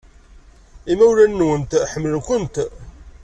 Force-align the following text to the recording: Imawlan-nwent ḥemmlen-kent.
Imawlan-nwent 0.91 1.71
ḥemmlen-kent. 1.91 2.55